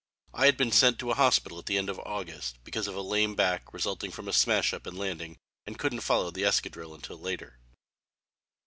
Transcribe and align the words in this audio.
I 0.33 0.47
had 0.47 0.57
been 0.57 0.71
sent 0.71 0.97
to 0.97 1.11
a 1.11 1.13
hospital 1.13 1.59
at 1.59 1.67
the 1.67 1.77
end 1.77 1.87
of 1.87 1.99
August, 1.99 2.57
because 2.63 2.87
of 2.87 2.95
a 2.95 3.03
lame 3.03 3.35
back 3.35 3.71
resulting 3.71 4.09
from 4.09 4.27
a 4.27 4.33
smash 4.33 4.73
up 4.73 4.87
in 4.87 4.95
landing, 4.97 5.37
and 5.67 5.77
couldn't 5.77 5.99
follow 5.99 6.31
the 6.31 6.41
escadrille 6.43 6.95
until 6.95 7.19
later. 7.19 7.59